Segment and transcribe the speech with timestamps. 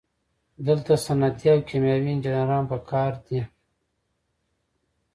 [0.67, 3.39] دلته صنعتي او کیمیاوي انجینران پکار دي.